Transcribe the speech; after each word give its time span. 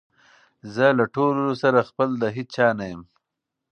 زه 0.73 0.85
له 0.97 1.05
ټولو 1.15 1.45
سره 1.61 1.87
خپل 1.89 2.09
د 2.21 2.23
هیچا 2.37 2.67
نه 2.79 2.85
یم 2.91 3.01